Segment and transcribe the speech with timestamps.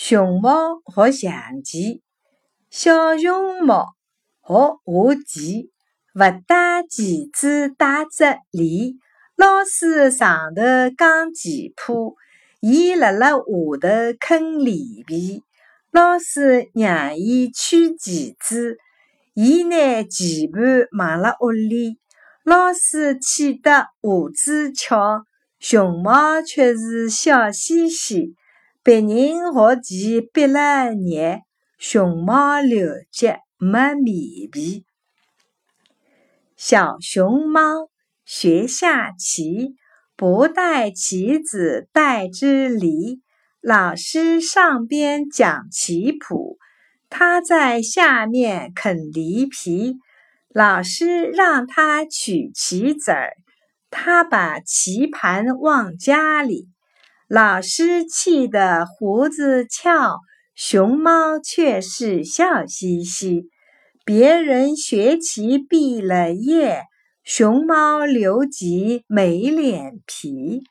[0.00, 2.02] 熊猫学象棋，
[2.70, 3.96] 小熊猫
[4.40, 5.72] 学下棋，
[6.14, 8.96] 勿带棋子带只梨。
[9.34, 10.62] 老师上头
[10.96, 12.14] 讲棋谱，
[12.60, 13.88] 伊辣辣下头
[14.20, 15.42] 啃梨皮。
[15.90, 18.78] 老师让伊取棋子，
[19.34, 21.98] 伊拿棋盘忘辣屋里。
[22.44, 25.24] 老师气得胡子翘，
[25.58, 28.36] 熊猫却是笑嘻嘻。
[28.88, 31.42] 别人学棋憋了热，
[31.78, 34.86] 熊猫留级没面皮。
[36.56, 37.90] 小熊猫
[38.24, 39.74] 学下棋，
[40.16, 43.20] 不带棋子带支梨。
[43.60, 46.56] 老师上边讲棋谱，
[47.10, 49.96] 他在下面啃梨皮。
[50.48, 53.34] 老师让他取棋子儿，
[53.90, 56.70] 他把棋盘忘家里。
[57.28, 60.20] 老师气得胡子翘，
[60.54, 63.50] 熊猫却是笑嘻嘻。
[64.06, 66.84] 别人学习毕了业，
[67.22, 70.62] 熊猫留级没脸皮。